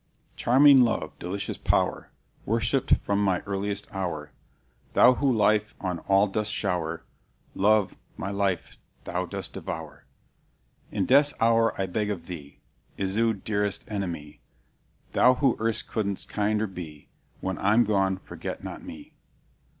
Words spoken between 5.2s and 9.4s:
life on all dost shower, Love! my life thou